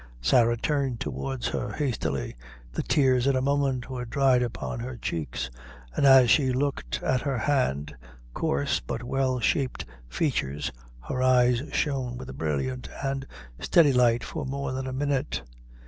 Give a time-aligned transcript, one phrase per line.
[0.19, 2.35] Sarah turned towards her hastily;
[2.71, 5.51] the tears, in a moment, were dried upon her cheeks,
[5.95, 7.95] and as she looked at her hard,
[8.33, 10.71] coarse, but well shaped features,
[11.07, 13.27] her eyes shone with a brilliant and
[13.59, 15.43] steady light for more than a minute.